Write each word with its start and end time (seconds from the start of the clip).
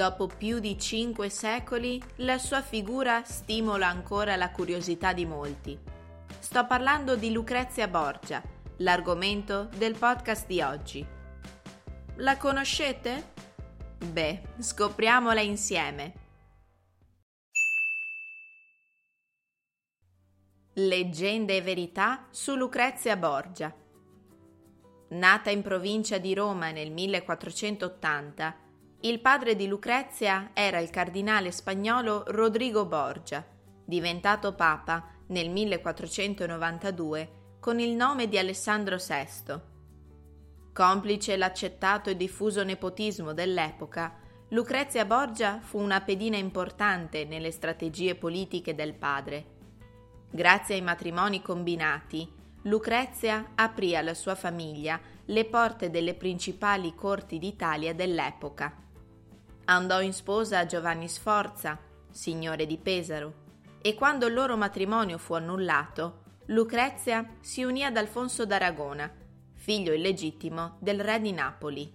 Dopo 0.00 0.28
più 0.28 0.60
di 0.60 0.78
cinque 0.78 1.28
secoli, 1.28 2.02
la 2.16 2.38
sua 2.38 2.62
figura 2.62 3.22
stimola 3.22 3.88
ancora 3.88 4.34
la 4.34 4.50
curiosità 4.50 5.12
di 5.12 5.26
molti. 5.26 5.78
Sto 6.38 6.64
parlando 6.64 7.16
di 7.16 7.30
Lucrezia 7.30 7.86
Borgia, 7.86 8.42
l'argomento 8.78 9.68
del 9.76 9.98
podcast 9.98 10.46
di 10.46 10.62
oggi. 10.62 11.06
La 12.16 12.38
conoscete? 12.38 13.32
Beh, 13.98 14.40
scopriamola 14.60 15.42
insieme. 15.42 16.14
Leggende 20.76 21.56
e 21.56 21.60
verità 21.60 22.26
su 22.30 22.54
Lucrezia 22.54 23.18
Borgia. 23.18 23.70
Nata 25.08 25.50
in 25.50 25.60
provincia 25.60 26.16
di 26.16 26.32
Roma 26.32 26.70
nel 26.70 26.90
1480, 26.90 28.68
il 29.02 29.20
padre 29.20 29.56
di 29.56 29.66
Lucrezia 29.66 30.50
era 30.52 30.78
il 30.78 30.90
cardinale 30.90 31.50
spagnolo 31.50 32.24
Rodrigo 32.28 32.84
Borgia, 32.84 33.44
diventato 33.84 34.54
papa 34.54 35.06
nel 35.28 35.48
1492 35.50 37.38
con 37.60 37.78
il 37.80 37.92
nome 37.92 38.28
di 38.28 38.38
Alessandro 38.38 38.96
VI. 38.96 39.60
Complice 40.72 41.36
l'accettato 41.36 42.10
e 42.10 42.16
diffuso 42.16 42.62
nepotismo 42.62 43.32
dell'epoca, 43.32 44.16
Lucrezia 44.50 45.04
Borgia 45.04 45.60
fu 45.60 45.78
una 45.78 46.00
pedina 46.00 46.36
importante 46.36 47.24
nelle 47.24 47.50
strategie 47.50 48.14
politiche 48.14 48.74
del 48.74 48.94
padre 48.94 49.58
Grazie 50.32 50.76
ai 50.76 50.80
matrimoni 50.80 51.42
combinati, 51.42 52.28
Lucrezia 52.62 53.50
aprì 53.56 53.96
alla 53.96 54.14
sua 54.14 54.36
famiglia 54.36 55.00
le 55.24 55.44
porte 55.44 55.90
delle 55.90 56.14
principali 56.14 56.94
corti 56.94 57.40
d'Italia 57.40 57.92
dell'epoca. 57.94 58.72
Andò 59.70 60.00
in 60.00 60.12
sposa 60.12 60.58
a 60.58 60.66
Giovanni 60.66 61.06
Sforza, 61.06 61.78
signore 62.10 62.66
di 62.66 62.76
Pesaro, 62.76 63.34
e 63.80 63.94
quando 63.94 64.26
il 64.26 64.34
loro 64.34 64.56
matrimonio 64.56 65.16
fu 65.16 65.34
annullato, 65.34 66.22
Lucrezia 66.46 67.36
si 67.38 67.62
unì 67.62 67.84
ad 67.84 67.96
Alfonso 67.96 68.44
d'Aragona, 68.44 69.08
figlio 69.54 69.92
illegittimo 69.92 70.76
del 70.80 71.00
re 71.00 71.20
di 71.20 71.30
Napoli. 71.30 71.88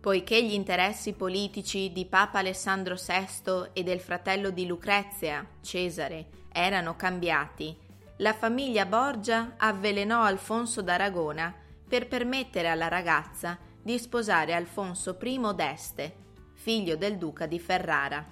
Poiché 0.00 0.44
gli 0.44 0.52
interessi 0.52 1.14
politici 1.14 1.92
di 1.92 2.04
Papa 2.04 2.40
Alessandro 2.40 2.94
VI 2.94 3.70
e 3.72 3.82
del 3.82 4.00
fratello 4.00 4.50
di 4.50 4.66
Lucrezia, 4.66 5.48
Cesare, 5.62 6.26
erano 6.52 6.94
cambiati, 6.94 7.74
la 8.18 8.34
famiglia 8.34 8.84
Borgia 8.84 9.54
avvelenò 9.56 10.24
Alfonso 10.24 10.82
d'Aragona 10.82 11.54
per 11.88 12.06
permettere 12.06 12.68
alla 12.68 12.88
ragazza 12.88 13.58
di 13.82 13.98
sposare 13.98 14.52
Alfonso 14.52 15.16
I 15.22 15.40
d'Este, 15.54 16.28
figlio 16.60 16.94
del 16.94 17.16
duca 17.16 17.46
di 17.46 17.58
Ferrara. 17.58 18.22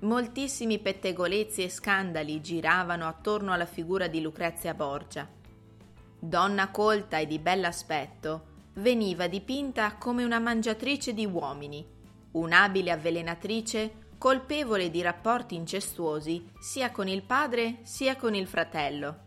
Moltissimi 0.00 0.78
pettegolezzi 0.78 1.62
e 1.62 1.68
scandali 1.68 2.40
giravano 2.40 3.06
attorno 3.06 3.52
alla 3.52 3.66
figura 3.66 4.06
di 4.06 4.22
Lucrezia 4.22 4.72
Borgia. 4.72 5.28
Donna 6.18 6.70
colta 6.70 7.18
e 7.18 7.26
di 7.26 7.38
bell'aspetto, 7.38 8.54
veniva 8.76 9.26
dipinta 9.26 9.96
come 9.96 10.24
una 10.24 10.38
mangiatrice 10.38 11.12
di 11.12 11.26
uomini, 11.26 11.86
un'abile 12.32 12.90
avvelenatrice 12.90 14.14
colpevole 14.16 14.88
di 14.88 15.02
rapporti 15.02 15.56
incestuosi 15.56 16.50
sia 16.58 16.90
con 16.90 17.06
il 17.06 17.22
padre 17.22 17.80
sia 17.82 18.16
con 18.16 18.34
il 18.34 18.46
fratello. 18.46 19.24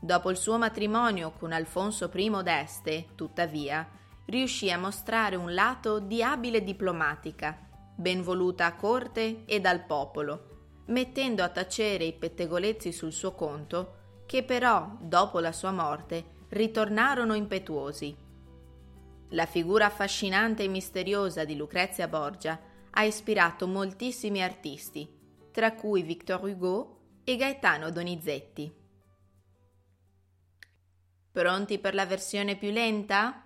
Dopo 0.00 0.30
il 0.30 0.38
suo 0.38 0.56
matrimonio 0.56 1.32
con 1.32 1.52
Alfonso 1.52 2.10
I 2.14 2.30
d'Este, 2.42 3.08
tuttavia, 3.14 3.86
riuscì 4.26 4.70
a 4.70 4.78
mostrare 4.78 5.36
un 5.36 5.52
lato 5.52 5.98
di 5.98 6.22
abile 6.22 6.62
diplomatica, 6.62 7.68
ben 7.96 8.22
voluta 8.22 8.66
a 8.66 8.74
corte 8.74 9.44
e 9.44 9.60
dal 9.60 9.84
popolo, 9.84 10.82
mettendo 10.86 11.42
a 11.42 11.48
tacere 11.48 12.04
i 12.04 12.12
pettegolezzi 12.12 12.92
sul 12.92 13.12
suo 13.12 13.32
conto, 13.32 14.22
che 14.26 14.42
però, 14.42 14.96
dopo 15.00 15.38
la 15.38 15.52
sua 15.52 15.70
morte, 15.70 16.32
ritornarono 16.48 17.34
impetuosi. 17.34 18.16
La 19.30 19.46
figura 19.46 19.86
affascinante 19.86 20.64
e 20.64 20.68
misteriosa 20.68 21.44
di 21.44 21.56
Lucrezia 21.56 22.08
Borgia 22.08 22.60
ha 22.90 23.02
ispirato 23.02 23.66
moltissimi 23.66 24.42
artisti, 24.42 25.08
tra 25.50 25.72
cui 25.72 26.02
Victor 26.02 26.42
Hugo 26.44 26.98
e 27.24 27.36
Gaetano 27.36 27.90
Donizetti. 27.90 28.72
Pronti 31.32 31.78
per 31.78 31.94
la 31.94 32.06
versione 32.06 32.56
più 32.56 32.70
lenta? 32.70 33.43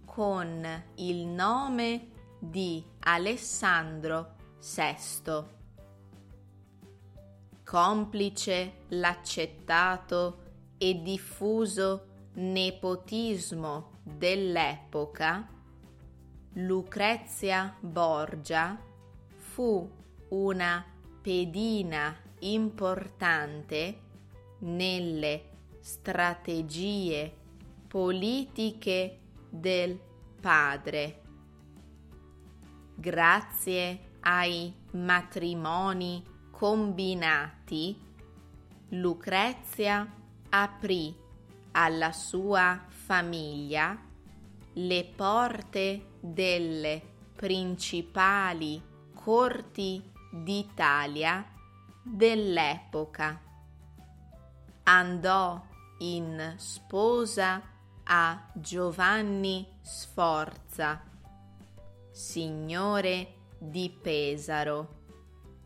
con 0.06 0.84
il 0.96 1.26
nome 1.26 2.08
di 2.40 2.82
Alessandro 3.00 4.36
VI 4.60 5.56
complice 7.68 8.84
l'accettato 8.90 10.44
e 10.78 11.02
diffuso 11.02 12.06
nepotismo 12.36 14.00
dell'epoca, 14.04 15.46
Lucrezia 16.54 17.76
Borgia 17.82 18.80
fu 19.36 19.92
una 20.30 20.86
pedina 21.28 22.16
importante 22.40 24.00
nelle 24.60 25.50
strategie 25.82 27.30
politiche 27.86 29.20
del 29.50 30.00
padre. 30.40 31.22
Grazie 32.96 34.12
ai 34.22 34.74
matrimoni 34.92 36.24
combinati, 36.50 38.00
Lucrezia 38.92 40.10
aprì 40.48 41.14
alla 41.72 42.14
sua 42.14 42.86
famiglia 42.88 44.02
le 44.76 45.12
porte 45.14 46.06
delle 46.22 47.02
principali 47.36 48.82
corti 49.14 50.16
d'Italia 50.44 51.46
dell'epoca. 52.02 53.42
Andò 54.84 55.66
in 56.00 56.54
sposa 56.58 57.62
a 58.04 58.50
Giovanni 58.54 59.68
Sforza, 59.82 61.04
signore 62.12 63.34
di 63.58 63.90
Pesaro, 63.90 64.96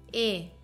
e 0.09 0.55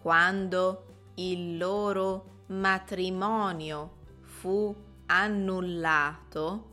quando 0.00 1.10
il 1.16 1.58
loro 1.58 2.44
matrimonio 2.46 3.98
fu 4.22 4.74
annullato, 5.06 6.70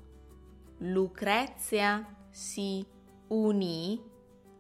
Lucrezia 0.80 2.15
si 2.30 2.86
unì 3.27 4.01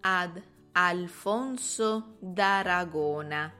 ad 0.01 0.41
Alfonso 0.81 2.15
d'Aragona, 2.19 3.53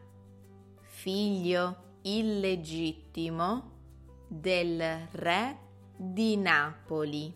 figlio 0.84 1.98
illegittimo 2.04 3.72
del 4.30 5.10
re 5.12 5.58
di 5.98 6.38
Napoli, 6.38 7.36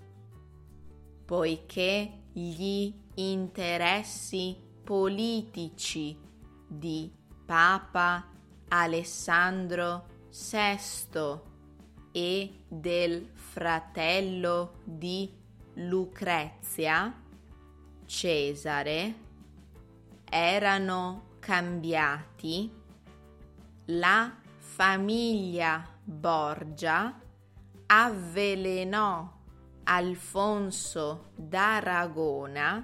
poiché 1.26 2.28
gli 2.32 2.94
interessi 3.16 4.58
politici 4.86 6.18
di 6.66 7.12
Papa 7.46 8.26
Alessandro 8.70 10.06
VI 10.30 11.42
e 12.14 12.64
del 12.70 13.32
fratello 13.34 14.80
di 14.86 15.30
Lucrezia, 15.74 17.22
Cesare, 18.06 19.32
erano 20.36 21.36
cambiati, 21.38 22.68
la 23.86 24.36
famiglia 24.58 25.88
Borgia 26.04 27.22
avvelenò 27.86 29.32
Alfonso 29.84 31.30
d'Aragona 31.36 32.84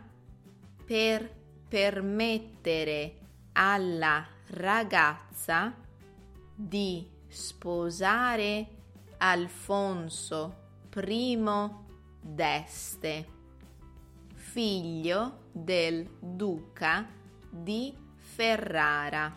per 0.86 1.28
permettere 1.68 3.18
alla 3.54 4.24
ragazza 4.50 5.74
di 6.54 7.10
sposare 7.28 8.68
Alfonso 9.18 10.68
I 10.96 11.40
d'Este, 12.22 13.28
figlio 14.36 15.46
del 15.52 16.08
duca 16.20 17.18
di 17.50 17.94
Ferrara. 18.16 19.36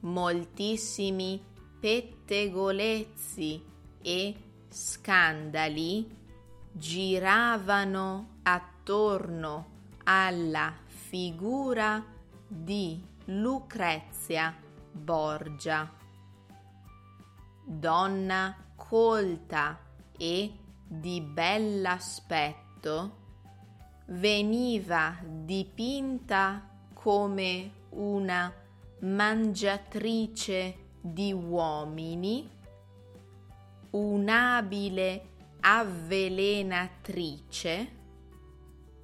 Moltissimi 0.00 1.42
pettegolezzi 1.78 3.64
e 4.02 4.34
scandali 4.68 6.16
giravano 6.72 8.38
attorno 8.42 9.78
alla 10.04 10.72
figura 10.86 12.04
di 12.46 13.02
Lucrezia 13.26 14.54
Borgia. 14.90 15.92
Donna 17.64 18.56
colta 18.74 19.78
e 20.16 20.52
di 20.86 21.20
bell'aspetto, 21.20 23.18
veniva 24.12 25.16
dipinta 25.22 26.68
come 26.92 27.70
una 27.90 28.52
mangiatrice 29.00 30.76
di 31.00 31.32
uomini, 31.32 32.48
un'abile 33.90 35.28
avvelenatrice, 35.60 37.98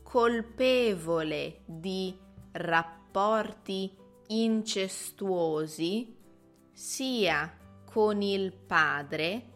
colpevole 0.02 1.60
di 1.64 2.18
rapporti 2.52 3.92
incestuosi 4.28 6.16
sia 6.72 7.54
con 7.84 8.22
il 8.22 8.52
padre 8.52 9.52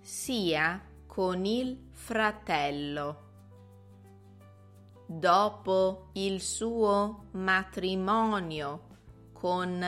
sia 0.00 0.80
con 1.06 1.44
il 1.44 1.88
fratello. 1.90 3.33
Dopo 5.06 6.08
il 6.12 6.40
suo 6.40 7.26
matrimonio 7.32 8.86
con 9.32 9.84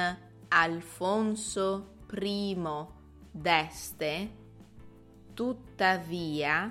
Alfonso 0.48 1.94
I 2.12 2.58
d'Este, 3.30 4.30
tuttavia 5.32 6.70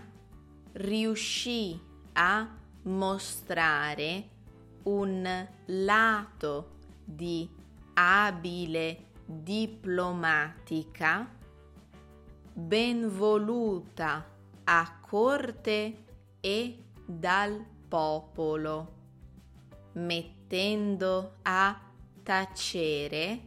riuscì 0.73 1.81
a 2.13 2.55
mostrare 2.83 4.29
un 4.83 5.47
lato 5.65 6.69
di 7.03 7.49
abile 7.93 9.05
diplomatica 9.25 11.27
ben 12.53 13.09
voluta 13.09 14.23
a 14.63 14.99
corte 15.01 16.03
e 16.39 16.83
dal 17.05 17.73
popolo, 17.95 18.91
mettendo 19.93 21.35
a 21.43 21.79
tacere 22.23 23.39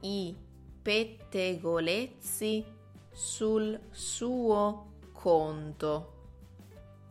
i 0.00 0.36
pettegolezzi 0.82 2.62
sul 3.10 3.80
suo 3.90 4.90
conto, 5.10 6.12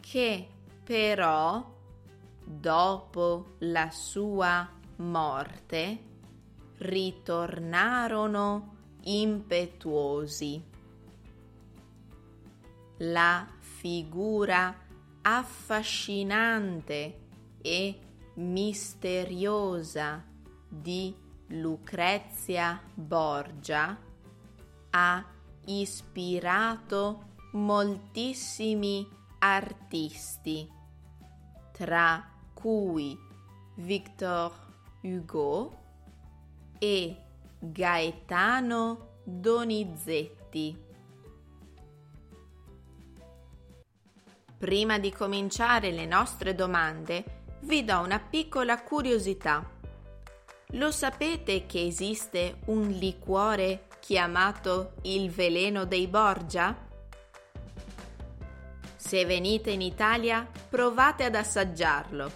che 0.01 0.47
però 0.83 1.67
dopo 2.43 3.55
la 3.61 3.89
sua 3.89 4.69
morte 4.97 5.99
ritornarono 6.77 8.75
impetuosi. 9.01 10.63
La 12.97 13.47
figura 13.57 14.85
affascinante 15.29 17.19
e 17.61 17.99
misteriosa 18.35 20.23
di 20.69 21.13
Lucrezia 21.47 22.81
Borgia 22.93 23.99
ha 24.91 25.25
ispirato 25.65 27.33
moltissimi 27.51 29.05
artisti 29.39 30.71
tra 31.73 32.25
cui 32.53 33.19
Victor 33.75 34.53
Hugo 35.01 35.77
e 36.79 37.23
Gaetano 37.59 39.15
Donizetti. 39.25 40.86
Prima 44.57 44.97
di 44.97 45.11
cominciare 45.11 45.91
le 45.91 46.07
nostre 46.07 46.55
domande, 46.55 47.43
vi 47.61 47.83
do 47.83 47.99
una 47.99 48.19
piccola 48.19 48.81
curiosità. 48.81 49.63
Lo 50.71 50.89
sapete 50.89 51.67
che 51.67 51.85
esiste 51.85 52.61
un 52.65 52.87
liquore 52.87 53.87
chiamato 53.99 54.93
il 55.03 55.29
veleno 55.29 55.85
dei 55.85 56.07
Borgia? 56.07 56.75
Se 58.95 59.25
venite 59.25 59.69
in 59.69 59.81
Italia, 59.81 60.47
provate 60.69 61.25
ad 61.25 61.35
assaggiarlo. 61.35 62.31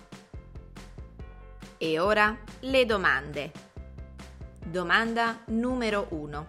E 1.78 1.98
ora 1.98 2.38
le 2.60 2.86
domande. 2.86 3.52
Domanda 4.64 5.42
numero 5.48 6.06
1. 6.12 6.48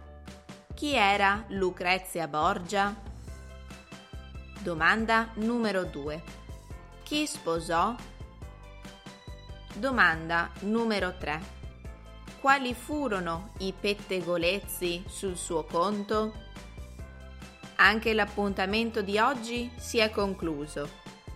Chi 0.74 0.94
era 0.94 1.46
Lucrezia 1.48 2.28
Borgia? 2.28 3.10
Domanda 4.62 5.30
numero 5.34 5.82
2. 5.82 6.22
Chi 7.02 7.26
sposò? 7.26 7.96
Domanda 9.74 10.52
numero 10.60 11.16
3. 11.18 11.40
Quali 12.40 12.72
furono 12.72 13.54
i 13.58 13.74
pettegolezzi 13.78 15.02
sul 15.08 15.36
suo 15.36 15.64
conto? 15.64 16.32
Anche 17.76 18.14
l'appuntamento 18.14 19.02
di 19.02 19.18
oggi 19.18 19.68
si 19.78 19.98
è 19.98 20.10
concluso. 20.10 20.88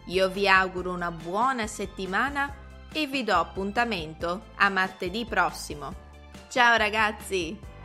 Io 0.06 0.28
vi 0.28 0.46
auguro 0.46 0.92
una 0.92 1.10
buona 1.10 1.66
settimana 1.66 2.54
e 2.92 3.08
vi 3.08 3.24
do 3.24 3.34
appuntamento 3.34 4.50
a 4.54 4.68
martedì 4.68 5.24
prossimo. 5.24 5.92
Ciao 6.48 6.76
ragazzi! 6.76 7.75